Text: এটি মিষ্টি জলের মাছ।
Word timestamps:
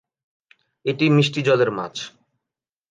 এটি 0.85 1.05
মিষ্টি 1.09 1.41
জলের 1.41 1.71
মাছ। 1.71 1.95